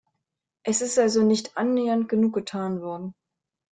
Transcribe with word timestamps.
Es 0.63 0.81
ist 0.81 0.97
also 0.97 1.21
nicht 1.23 1.57
annähernd 1.59 2.09
genug 2.09 2.33
getan 2.33 2.81
worden. 2.81 3.13